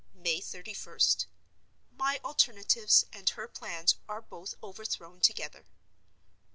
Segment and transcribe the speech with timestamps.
[0.15, 5.67] May 31st.—My alternatives and her plans are both overthrown together.